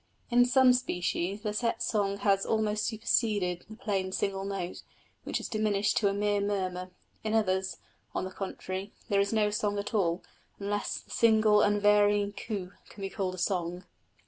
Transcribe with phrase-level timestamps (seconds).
[0.31, 4.81] In some species the set song has almost superseded the plain single note,
[5.25, 6.89] which has diminished to a mere murmur;
[7.23, 7.77] in others,
[8.15, 10.23] on the contrary, there is no song at all,
[10.59, 13.83] unless the single unvarying coo can be called a song.